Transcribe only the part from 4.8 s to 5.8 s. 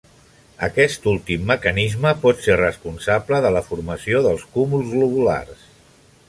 globulars.